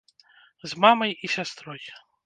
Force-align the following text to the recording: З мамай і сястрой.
З 0.71 0.81
мамай 0.85 1.11
і 1.27 1.33
сястрой. 1.37 1.81